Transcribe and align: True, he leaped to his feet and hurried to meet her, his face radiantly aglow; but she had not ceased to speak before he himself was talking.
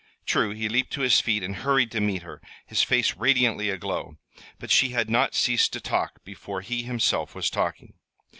True, 0.25 0.49
he 0.49 0.67
leaped 0.67 0.91
to 0.93 1.01
his 1.01 1.19
feet 1.19 1.43
and 1.43 1.57
hurried 1.57 1.91
to 1.91 2.01
meet 2.01 2.23
her, 2.23 2.41
his 2.65 2.81
face 2.81 3.13
radiantly 3.17 3.69
aglow; 3.69 4.17
but 4.57 4.71
she 4.71 4.89
had 4.89 5.11
not 5.11 5.35
ceased 5.35 5.73
to 5.73 5.79
speak 5.79 6.23
before 6.23 6.61
he 6.61 6.81
himself 6.81 7.35
was 7.35 7.51
talking. 7.51 7.93